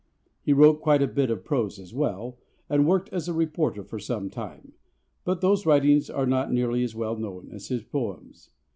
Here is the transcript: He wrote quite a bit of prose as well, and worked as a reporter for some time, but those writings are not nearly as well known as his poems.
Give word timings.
He 0.41 0.51
wrote 0.51 0.81
quite 0.81 1.03
a 1.03 1.07
bit 1.07 1.29
of 1.29 1.43
prose 1.43 1.77
as 1.77 1.93
well, 1.93 2.39
and 2.67 2.87
worked 2.87 3.09
as 3.13 3.27
a 3.29 3.33
reporter 3.33 3.83
for 3.83 3.99
some 3.99 4.31
time, 4.31 4.73
but 5.25 5.41
those 5.41 5.67
writings 5.67 6.09
are 6.09 6.25
not 6.25 6.51
nearly 6.51 6.81
as 6.81 6.95
well 6.95 7.15
known 7.15 7.51
as 7.51 7.67
his 7.67 7.83
poems. 7.83 8.49